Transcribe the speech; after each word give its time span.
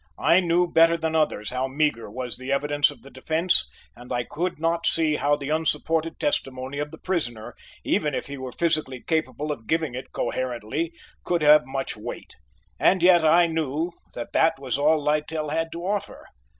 I 0.17 0.39
knew 0.39 0.65
better 0.65 0.97
than 0.97 1.13
others 1.15 1.51
how 1.51 1.67
meagre 1.67 2.09
was 2.09 2.37
the 2.37 2.51
evidence 2.51 2.89
of 2.89 3.03
the 3.03 3.11
defence 3.11 3.67
and 3.95 4.11
I 4.11 4.23
could 4.23 4.59
not 4.59 4.87
see 4.87 5.17
how 5.17 5.35
the 5.35 5.49
unsupported 5.51 6.19
testimony 6.19 6.79
of 6.79 6.89
the 6.89 6.97
prisoner, 6.97 7.53
even 7.83 8.15
if 8.15 8.25
he 8.25 8.35
were 8.35 8.51
physically 8.51 9.01
capable 9.03 9.51
of 9.51 9.67
giving 9.67 9.93
it 9.93 10.11
coherently, 10.11 10.91
could 11.23 11.43
have 11.43 11.67
much 11.67 11.95
weight; 11.95 12.33
and 12.79 13.03
yet 13.03 13.23
I 13.23 13.45
knew 13.45 13.91
that 14.15 14.33
that 14.33 14.57
was 14.57 14.75
all 14.75 14.97
Littell 15.03 15.49
had 15.49 15.71
to 15.73 15.85
offer. 15.85 16.25